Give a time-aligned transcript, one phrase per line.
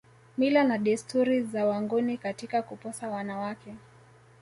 [0.37, 3.75] Mila na desturi za wangoni katika kuposa wanawake